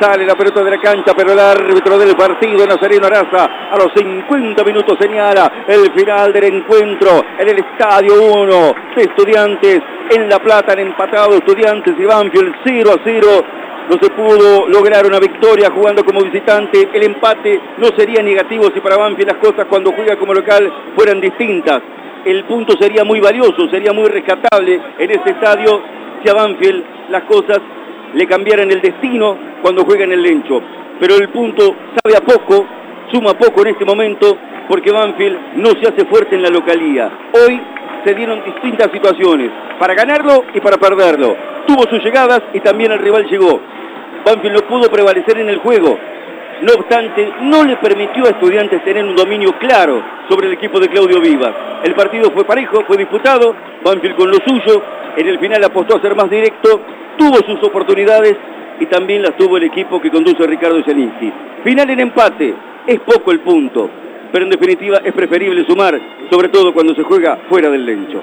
[0.00, 3.92] Sale la pelota de la cancha, pero el árbitro del partido, Nazareno Araza, a los
[3.94, 9.82] 50 minutos señala el final del encuentro en el Estadio 1 de Estudiantes.
[10.10, 13.26] En La Plata han empatado Estudiantes y Banfield 0 a 0
[13.90, 16.88] no se pudo lograr una victoria jugando como visitante.
[16.94, 21.20] El empate no sería negativo si para Banfield las cosas cuando juega como local fueran
[21.20, 21.82] distintas.
[22.24, 25.82] El punto sería muy valioso, sería muy rescatable en este estadio
[26.22, 27.58] si a Banfield las cosas
[28.14, 30.62] le cambiaran el destino cuando juega en el Lencho.
[30.98, 32.66] Pero el punto sabe a poco,
[33.10, 34.36] suma poco en este momento,
[34.68, 37.10] porque Banfield no se hace fuerte en la localía.
[37.32, 37.60] Hoy
[38.04, 41.36] se dieron distintas situaciones, para ganarlo y para perderlo.
[41.66, 43.60] Tuvo sus llegadas y también el rival llegó.
[44.24, 45.98] Banfield no pudo prevalecer en el juego.
[46.62, 50.88] No obstante, no le permitió a estudiantes tener un dominio claro sobre el equipo de
[50.88, 51.54] Claudio Vivas.
[51.82, 54.82] El partido fue parejo, fue disputado, Banfield con lo suyo,
[55.16, 56.82] en el final apostó a ser más directo,
[57.16, 58.36] tuvo sus oportunidades
[58.80, 61.32] y también las tuvo el equipo que conduce Ricardo Gianinski.
[61.64, 62.54] Final en empate,
[62.86, 63.90] es poco el punto,
[64.32, 68.18] pero en definitiva es preferible sumar, sobre todo cuando se juega fuera del lencho.